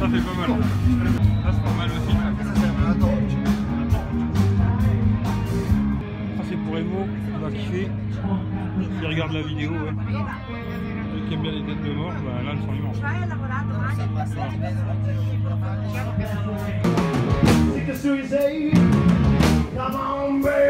ça 0.00 0.08
fait 0.08 0.20
pas 0.20 0.34
mal. 0.34 0.50
Ça 1.42 1.50
c'est 1.50 1.62
pas 1.62 1.74
mal 1.78 1.90
aussi. 1.90 2.14
Ça 6.36 6.42
c'est 6.48 6.56
pour 6.56 6.76
Emo, 6.76 7.00
on 7.34 7.38
va 7.38 7.50
kiffer. 7.50 7.88
Qui 9.00 9.06
regarde 9.06 9.32
la 9.32 9.42
vidéo, 9.42 9.70
ouais. 9.70 9.94
Ceux 11.12 11.20
qui 11.26 11.34
aiment 11.34 11.42
bien 11.42 11.52
les 11.52 11.62
têtes 11.62 11.82
de 11.82 11.92
mort, 11.92 12.12
bah, 12.24 12.42
là 12.44 12.50
elles 12.52 12.60
sont 12.60 12.74
immenses. 12.74 13.00
Because 17.86 18.02
do 18.02 18.16
you 18.16 18.26
say, 18.26 18.70
come 18.70 19.94
on, 19.94 20.40
baby? 20.40 20.63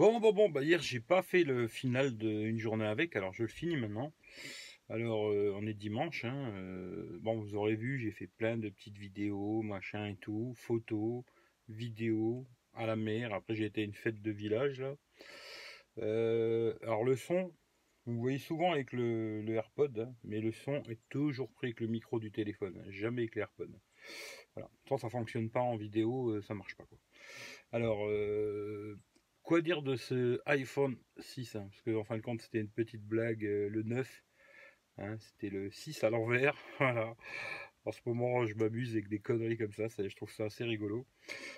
Bon, 0.00 0.18
bon, 0.18 0.32
bon, 0.32 0.48
bah 0.48 0.62
hier 0.62 0.80
j'ai 0.80 0.98
pas 0.98 1.20
fait 1.20 1.44
le 1.44 1.68
final 1.68 2.16
d'une 2.16 2.58
journée 2.58 2.86
avec, 2.86 3.16
alors 3.16 3.34
je 3.34 3.42
le 3.42 3.50
finis 3.50 3.76
maintenant. 3.76 4.14
Alors 4.88 5.28
euh, 5.28 5.52
on 5.54 5.66
est 5.66 5.74
dimanche, 5.74 6.24
hein, 6.24 6.54
euh, 6.54 7.18
bon 7.20 7.38
vous 7.38 7.54
aurez 7.54 7.74
vu, 7.74 7.98
j'ai 7.98 8.10
fait 8.10 8.26
plein 8.26 8.56
de 8.56 8.70
petites 8.70 8.96
vidéos, 8.96 9.60
machin 9.60 10.06
et 10.06 10.16
tout, 10.16 10.54
photos, 10.56 11.22
vidéos 11.68 12.46
à 12.72 12.86
la 12.86 12.96
mer. 12.96 13.34
Après 13.34 13.54
j'ai 13.54 13.66
été 13.66 13.82
à 13.82 13.84
une 13.84 13.92
fête 13.92 14.22
de 14.22 14.30
village 14.30 14.80
là. 14.80 14.96
Euh, 15.98 16.74
alors 16.80 17.04
le 17.04 17.14
son, 17.14 17.52
vous 18.06 18.18
voyez 18.18 18.38
souvent 18.38 18.72
avec 18.72 18.92
le, 18.92 19.44
AirPod, 19.50 19.98
hein, 19.98 20.14
mais 20.24 20.40
le 20.40 20.52
son 20.52 20.82
est 20.84 21.00
toujours 21.10 21.50
pris 21.50 21.66
avec 21.66 21.80
le 21.80 21.88
micro 21.88 22.18
du 22.18 22.32
téléphone, 22.32 22.74
hein, 22.78 22.88
jamais 22.88 23.24
avec 23.24 23.34
l'AirPod. 23.34 23.78
Voilà, 24.54 24.70
tant 24.86 24.96
ça 24.96 25.10
fonctionne 25.10 25.50
pas 25.50 25.60
en 25.60 25.76
vidéo, 25.76 26.40
ça 26.40 26.54
marche 26.54 26.74
pas 26.74 26.84
quoi. 26.84 26.98
Alors 27.72 28.08
Quoi 29.50 29.62
dire 29.62 29.82
de 29.82 29.96
ce 29.96 30.40
iPhone 30.46 30.96
6 31.18 31.56
hein, 31.56 31.66
Parce 31.72 31.82
que 31.82 31.96
en 31.96 32.04
fin 32.04 32.16
de 32.16 32.22
compte, 32.22 32.40
c'était 32.40 32.60
une 32.60 32.68
petite 32.70 33.02
blague, 33.02 33.44
euh, 33.44 33.68
le 33.68 33.82
9. 33.82 34.22
hein, 34.98 35.16
c'était 35.18 35.50
le 35.50 35.72
6 35.72 36.04
à 36.04 36.10
l'envers. 36.10 36.56
Voilà. 36.78 37.16
En 37.84 37.90
ce 37.90 37.98
moment, 38.06 38.46
je 38.46 38.54
m'amuse 38.54 38.92
avec 38.92 39.08
des 39.08 39.18
conneries 39.18 39.58
comme 39.58 39.72
ça, 39.72 39.88
ça, 39.88 40.06
je 40.06 40.14
trouve 40.14 40.30
ça 40.30 40.44
assez 40.44 40.62
rigolo. 40.62 41.04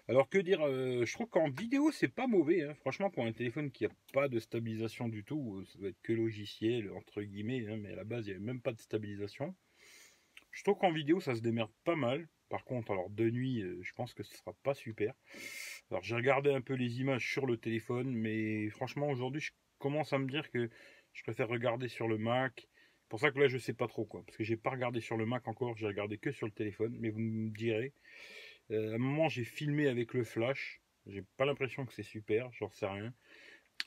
Alors 0.08 0.30
que 0.30 0.38
dire 0.38 0.62
euh, 0.62 1.04
Je 1.04 1.12
trouve 1.12 1.28
qu'en 1.28 1.50
vidéo, 1.50 1.92
c'est 1.92 2.08
pas 2.08 2.26
mauvais. 2.26 2.62
hein. 2.62 2.72
Franchement, 2.76 3.10
pour 3.10 3.26
un 3.26 3.32
téléphone 3.32 3.70
qui 3.70 3.84
a 3.84 3.90
pas 4.14 4.28
de 4.28 4.38
stabilisation 4.38 5.10
du 5.10 5.22
tout, 5.22 5.58
euh, 5.58 5.66
ça 5.66 5.78
doit 5.78 5.90
être 5.90 6.00
que 6.02 6.14
logiciel, 6.14 6.90
entre 6.92 7.20
guillemets, 7.20 7.60
mais 7.76 7.92
à 7.92 7.96
la 7.96 8.04
base, 8.04 8.24
il 8.26 8.30
n'y 8.30 8.36
avait 8.36 8.46
même 8.46 8.62
pas 8.62 8.72
de 8.72 8.80
stabilisation. 8.80 9.54
Je 10.50 10.62
trouve 10.64 10.78
qu'en 10.78 10.92
vidéo, 10.92 11.20
ça 11.20 11.34
se 11.34 11.42
démerde 11.42 11.72
pas 11.84 11.96
mal. 11.96 12.26
Par 12.48 12.64
contre, 12.64 12.92
alors 12.92 13.10
de 13.10 13.28
nuit, 13.28 13.62
je 13.82 13.92
pense 13.92 14.14
que 14.14 14.22
ce 14.22 14.34
sera 14.34 14.54
pas 14.62 14.72
super. 14.72 15.14
Alors 15.92 16.02
j'ai 16.02 16.14
regardé 16.16 16.50
un 16.50 16.62
peu 16.62 16.72
les 16.72 17.00
images 17.00 17.30
sur 17.30 17.44
le 17.44 17.58
téléphone, 17.58 18.14
mais 18.14 18.70
franchement 18.70 19.10
aujourd'hui 19.10 19.42
je 19.42 19.50
commence 19.78 20.14
à 20.14 20.18
me 20.18 20.26
dire 20.26 20.50
que 20.50 20.70
je 21.12 21.22
préfère 21.22 21.48
regarder 21.48 21.86
sur 21.88 22.08
le 22.08 22.16
Mac. 22.16 22.66
Pour 23.10 23.20
ça 23.20 23.30
que 23.30 23.38
là 23.38 23.46
je 23.46 23.58
sais 23.58 23.74
pas 23.74 23.88
trop 23.88 24.06
quoi, 24.06 24.22
parce 24.24 24.38
que 24.38 24.42
j'ai 24.42 24.56
pas 24.56 24.70
regardé 24.70 25.02
sur 25.02 25.18
le 25.18 25.26
Mac 25.26 25.46
encore, 25.48 25.76
j'ai 25.76 25.86
regardé 25.86 26.16
que 26.16 26.32
sur 26.32 26.46
le 26.46 26.52
téléphone. 26.52 26.96
Mais 26.98 27.10
vous 27.10 27.18
me 27.20 27.50
direz, 27.50 27.92
Euh, 28.70 28.92
à 28.92 28.94
un 28.94 28.98
moment 28.98 29.28
j'ai 29.28 29.44
filmé 29.44 29.88
avec 29.88 30.14
le 30.14 30.24
flash, 30.24 30.80
j'ai 31.06 31.24
pas 31.36 31.44
l'impression 31.46 31.84
que 31.86 31.92
c'est 31.94 32.02
super, 32.04 32.50
j'en 32.54 32.70
sais 32.70 32.86
rien. 32.86 33.12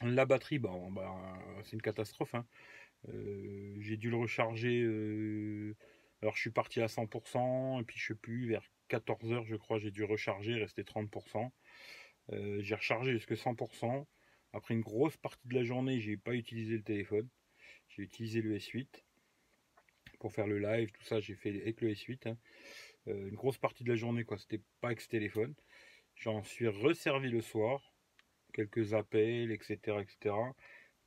La 0.04 0.26
batterie, 0.26 0.60
bon, 0.60 0.92
bah, 0.92 1.16
c'est 1.64 1.74
une 1.74 1.82
catastrophe. 1.82 2.36
hein. 2.36 2.46
Euh, 3.10 3.76
j'ai 3.80 3.98
dû 3.98 4.10
le 4.10 4.18
recharger. 4.18 4.82
euh, 4.84 5.76
alors 6.26 6.36
je 6.36 6.42
suis 6.42 6.50
parti 6.50 6.82
à 6.82 6.88
100%, 6.88 7.80
et 7.82 7.84
puis 7.84 8.00
je 8.00 8.08
sais 8.08 8.16
plus, 8.16 8.48
vers 8.48 8.68
14h 8.90 9.46
je 9.46 9.56
crois, 9.56 9.78
j'ai 9.78 9.92
dû 9.92 10.04
recharger, 10.04 10.56
restait 10.56 10.82
30%. 10.82 11.52
Euh, 12.32 12.58
j'ai 12.64 12.74
rechargé 12.74 13.12
jusqu'à 13.12 13.36
100%. 13.36 14.08
Après 14.52 14.74
une 14.74 14.82
grosse 14.82 15.18
partie 15.18 15.48
de 15.48 15.54
la 15.54 15.64
journée, 15.64 16.00
j'ai 16.00 16.18
pas 16.18 16.34
utilisé 16.34 16.78
le 16.78 16.84
téléphone. 16.84 17.30
J'ai 17.90 18.02
utilisé 18.02 18.42
le 18.42 18.58
S8 18.58 18.88
pour 20.20 20.34
faire 20.34 20.48
le 20.48 20.58
live, 20.58 20.92
tout 20.92 21.04
ça, 21.04 21.20
j'ai 21.20 21.36
fait 21.36 21.62
avec 21.62 21.82
le 21.82 21.92
S8. 21.92 22.28
hein. 22.28 22.38
Euh, 23.08 23.28
une 23.28 23.36
grosse 23.36 23.60
partie 23.60 23.84
de 23.84 23.90
la 23.90 23.96
journée, 23.96 24.24
quoi. 24.24 24.40
C'était 24.40 24.64
pas 24.82 24.88
avec 24.88 25.02
ce 25.02 25.08
téléphone. 25.08 25.54
J'en 26.16 26.42
suis 26.42 26.68
resservi 26.68 27.30
le 27.30 27.42
soir, 27.42 27.94
quelques 28.52 28.96
appels, 28.96 29.52
etc., 29.52 30.00
etc. 30.02 30.36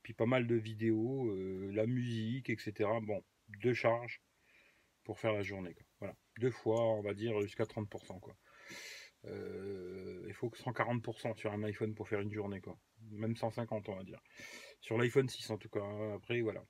Puis 0.05 0.15
pas 0.15 0.27
mal 0.27 0.47
de 0.47 0.55
vidéos, 0.55 1.27
euh, 1.33 1.73
la 1.73 1.87
musique, 1.87 2.51
etc. 2.51 2.89
Bon, 3.03 3.25
deux 3.49 3.75
charges 3.75 4.21
pour 5.09 5.19
faire 5.19 5.33
la 5.33 5.41
journée. 5.43 5.73
quoi. 5.73 5.85
Voilà, 6.01 6.15
deux 6.39 6.51
fois, 6.51 6.85
on 6.99 7.01
va 7.01 7.15
dire 7.15 7.41
jusqu'à 7.41 7.65
30%, 7.65 8.21
quoi. 8.21 8.37
Euh, 9.25 10.31
faut 10.35 10.51
que 10.51 10.59
140% 10.59 11.35
sur 11.35 11.51
un 11.51 11.63
iPhone 11.63 11.95
pour 11.95 12.07
faire 12.11 12.21
une 12.21 12.31
journée, 12.31 12.61
quoi. 12.61 12.79
Même 13.13 13.35
150, 13.35 13.89
on 13.89 13.97
va 13.97 14.05
dire. 14.05 14.21
Sur 14.83 14.99
l'iPhone 14.99 15.27
6, 15.27 15.49
en 15.49 15.57
tout 15.57 15.71
cas. 15.71 15.81
hein. 15.81 16.13
Après, 16.15 16.43
voilà. 16.43 16.63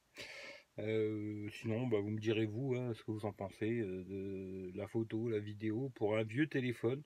Euh, 0.79 1.49
sinon, 1.51 1.89
bah, 1.89 1.99
vous 1.99 2.11
me 2.11 2.21
direz, 2.21 2.47
vous, 2.47 2.77
hein, 2.77 2.95
ce 2.95 3.03
que 3.03 3.11
vous 3.11 3.27
en 3.27 3.33
pensez 3.33 3.81
euh, 3.81 4.05
de 4.05 4.71
la 4.77 4.87
photo, 4.87 5.29
la 5.29 5.41
vidéo. 5.41 5.91
Pour 5.97 6.17
un 6.17 6.23
vieux 6.23 6.47
téléphone, 6.47 7.03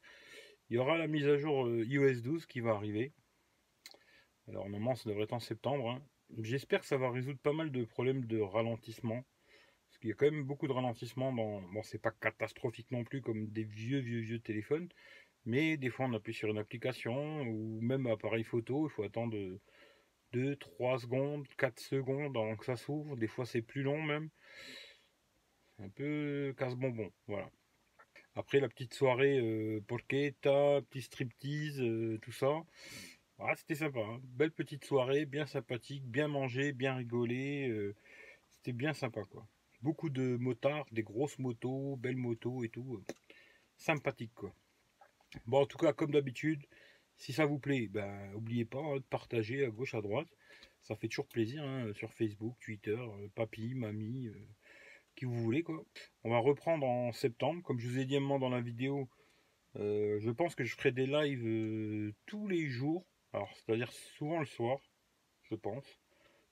il 0.68 0.74
y 0.76 0.78
aura 0.78 0.98
la 0.98 1.06
mise 1.06 1.26
à 1.26 1.38
jour 1.38 1.66
iOS 1.70 2.20
12 2.20 2.44
qui 2.44 2.60
va 2.60 2.72
arriver. 2.72 3.14
Alors, 4.48 4.64
normalement, 4.68 4.94
ça 4.96 5.08
devrait 5.08 5.24
être 5.24 5.32
en 5.32 5.40
septembre. 5.40 5.92
hein. 5.92 6.02
J'espère 6.42 6.80
que 6.80 6.86
ça 6.86 6.98
va 6.98 7.10
résoudre 7.10 7.40
pas 7.40 7.54
mal 7.54 7.72
de 7.72 7.86
problèmes 7.86 8.26
de 8.26 8.38
ralentissement. 8.38 9.24
Qu'il 10.02 10.10
y 10.10 10.12
a 10.12 10.16
quand 10.16 10.30
même 10.30 10.42
beaucoup 10.44 10.66
de 10.66 10.72
ralentissement 10.72 11.32
dans. 11.32 11.62
Bon, 11.62 11.82
c'est 11.84 11.98
pas 12.02 12.10
catastrophique 12.10 12.90
non 12.90 13.04
plus 13.04 13.22
comme 13.22 13.46
des 13.46 13.62
vieux, 13.64 14.00
vieux, 14.00 14.20
vieux 14.20 14.40
téléphones. 14.40 14.88
Mais 15.44 15.76
des 15.76 15.90
fois, 15.90 16.06
on 16.06 16.14
appuie 16.14 16.34
sur 16.34 16.48
une 16.50 16.58
application 16.58 17.42
ou 17.42 17.80
même 17.80 18.08
appareil 18.08 18.44
photo, 18.44 18.88
il 18.88 18.90
faut 18.92 19.04
attendre 19.04 19.36
2, 20.32 20.56
3 20.56 20.98
secondes, 20.98 21.46
4 21.56 21.78
secondes 21.80 22.36
avant 22.36 22.56
que 22.56 22.64
ça 22.64 22.76
s'ouvre. 22.76 23.16
Des 23.16 23.28
fois, 23.28 23.46
c'est 23.46 23.62
plus 23.62 23.82
long 23.82 24.02
même. 24.02 24.28
Un 25.78 25.88
peu 25.90 26.52
casse-bonbon. 26.58 27.12
Voilà. 27.28 27.48
Après, 28.34 28.60
la 28.60 28.68
petite 28.68 28.94
soirée 28.94 29.38
euh, 29.38 29.80
petit 29.88 31.02
striptease, 31.02 31.80
euh, 31.80 32.18
tout 32.22 32.32
ça. 32.32 32.62
Ah, 33.38 33.54
c'était 33.56 33.76
sympa. 33.76 34.00
hein. 34.00 34.20
Belle 34.24 34.52
petite 34.52 34.84
soirée, 34.84 35.26
bien 35.26 35.46
sympathique, 35.46 36.04
bien 36.04 36.28
mangé, 36.28 36.72
bien 36.72 36.96
rigolé. 36.96 37.68
euh, 37.68 37.94
c'était 38.50 38.72
bien 38.72 38.94
sympa, 38.94 39.22
quoi. 39.30 39.46
Beaucoup 39.82 40.10
de 40.10 40.36
motards, 40.36 40.86
des 40.92 41.02
grosses 41.02 41.38
motos, 41.38 41.96
belles 41.96 42.16
motos 42.16 42.62
et 42.64 42.68
tout. 42.68 42.96
euh, 42.96 43.14
sympathique, 43.76 44.32
quoi. 44.34 44.54
Bon, 45.46 45.62
en 45.62 45.66
tout 45.66 45.78
cas, 45.78 45.92
comme 45.92 46.12
d'habitude, 46.12 46.64
si 47.16 47.32
ça 47.32 47.46
vous 47.46 47.58
plaît, 47.58 47.88
ben, 47.88 48.30
n'oubliez 48.32 48.64
pas 48.64 48.78
hein, 48.78 48.96
de 48.96 49.02
partager 49.02 49.64
à 49.64 49.70
gauche, 49.70 49.94
à 49.94 50.00
droite. 50.00 50.28
Ça 50.82 50.94
fait 50.96 51.08
toujours 51.08 51.26
plaisir 51.26 51.64
hein, 51.64 51.92
sur 51.94 52.12
Facebook, 52.12 52.56
Twitter, 52.60 52.96
euh, 52.96 53.28
papy, 53.34 53.74
mamie, 53.74 54.28
euh, 54.28 54.48
qui 55.16 55.24
vous 55.24 55.34
voulez, 55.34 55.62
quoi. 55.62 55.84
On 56.24 56.30
va 56.30 56.38
reprendre 56.38 56.86
en 56.86 57.12
septembre. 57.12 57.62
Comme 57.62 57.78
je 57.80 57.88
vous 57.88 57.98
ai 57.98 58.04
dit 58.04 58.16
un 58.16 58.20
moment 58.20 58.38
dans 58.38 58.48
la 58.50 58.60
vidéo, 58.60 59.08
je 59.74 60.30
pense 60.30 60.54
que 60.54 60.64
je 60.64 60.74
ferai 60.76 60.92
des 60.92 61.06
lives 61.06 62.12
tous 62.26 62.46
les 62.46 62.68
jours. 62.68 63.06
Alors, 63.32 63.50
c'est-à-dire 63.56 63.90
souvent 63.92 64.38
le 64.38 64.46
soir, 64.46 64.78
je 65.44 65.54
pense. 65.54 65.86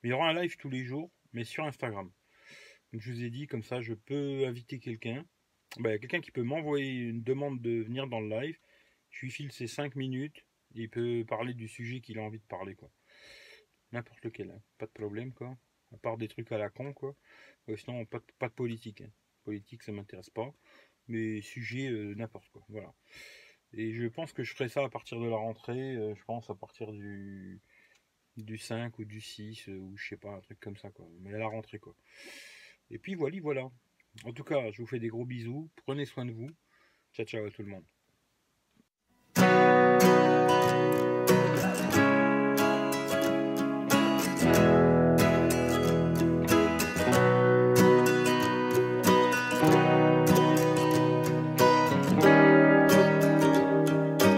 Mais 0.01 0.09
il 0.09 0.11
y 0.11 0.13
aura 0.13 0.29
un 0.29 0.33
live 0.33 0.57
tous 0.57 0.69
les 0.69 0.83
jours, 0.83 1.11
mais 1.33 1.43
sur 1.43 1.63
Instagram. 1.63 2.11
Je 2.93 3.11
vous 3.11 3.23
ai 3.23 3.29
dit, 3.29 3.47
comme 3.47 3.63
ça, 3.63 3.81
je 3.81 3.93
peux 3.93 4.45
inviter 4.45 4.79
quelqu'un. 4.79 5.25
A 5.83 5.97
quelqu'un 5.97 6.19
qui 6.19 6.31
peut 6.31 6.43
m'envoyer 6.43 6.91
une 6.91 7.23
demande 7.23 7.61
de 7.61 7.81
venir 7.81 8.07
dans 8.07 8.19
le 8.19 8.27
live. 8.27 8.57
Je 9.09 9.25
lui 9.25 9.31
file 9.31 9.51
ses 9.51 9.67
5 9.67 9.95
minutes. 9.95 10.45
Il 10.73 10.89
peut 10.89 11.23
parler 11.27 11.53
du 11.53 11.67
sujet 11.67 12.01
qu'il 12.01 12.19
a 12.19 12.21
envie 12.21 12.39
de 12.39 12.45
parler, 12.45 12.75
quoi. 12.75 12.91
N'importe 13.93 14.23
lequel, 14.25 14.51
hein. 14.51 14.61
pas 14.77 14.85
de 14.85 14.91
problème, 14.91 15.33
quoi. 15.33 15.57
À 15.93 15.97
part 15.97 16.17
des 16.17 16.27
trucs 16.27 16.51
à 16.51 16.57
la 16.57 16.69
con, 16.69 16.93
quoi. 16.93 17.15
Ouais, 17.67 17.77
sinon, 17.77 18.05
pas 18.05 18.19
de, 18.19 18.53
politique. 18.53 19.01
hein. 19.01 19.11
Politique, 19.43 19.83
ça 19.83 19.91
m'intéresse 19.93 20.29
pas. 20.29 20.53
Mais 21.07 21.41
sujet, 21.41 21.89
euh, 21.89 22.13
n'importe 22.15 22.49
quoi. 22.49 22.63
Voilà. 22.69 22.93
Et 23.73 23.93
je 23.93 24.07
pense 24.07 24.33
que 24.33 24.43
je 24.43 24.53
ferai 24.53 24.67
ça 24.69 24.83
à 24.83 24.89
partir 24.89 25.19
de 25.19 25.27
la 25.27 25.37
rentrée. 25.37 25.95
euh, 25.95 26.13
je 26.15 26.23
pense 26.25 26.49
à 26.49 26.55
partir 26.55 26.91
du, 26.91 27.61
du 28.37 28.57
5 28.57 28.99
ou 28.99 29.05
du 29.05 29.21
6, 29.21 29.69
euh, 29.69 29.77
ou 29.77 29.95
je 29.97 30.09
sais 30.09 30.17
pas, 30.17 30.31
un 30.31 30.41
truc 30.41 30.59
comme 30.59 30.77
ça, 30.77 30.89
quoi. 30.91 31.07
Mais 31.21 31.33
à 31.33 31.37
la 31.37 31.47
rentrée, 31.47 31.79
quoi. 31.79 31.95
Et 32.91 32.99
puis 32.99 33.15
voilà, 33.15 33.39
voilà. 33.41 33.69
En 34.25 34.33
tout 34.33 34.43
cas, 34.43 34.71
je 34.71 34.81
vous 34.81 34.87
fais 34.87 34.99
des 34.99 35.07
gros 35.07 35.25
bisous. 35.25 35.71
Prenez 35.85 36.05
soin 36.05 36.25
de 36.25 36.31
vous. 36.31 36.49
Ciao, 37.13 37.25
ciao 37.25 37.45
à 37.45 37.51
tout 37.51 37.63
le 37.63 37.69
monde. 37.69 37.85